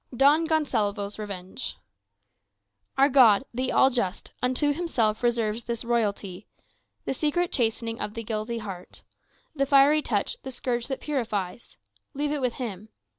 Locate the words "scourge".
10.49-10.87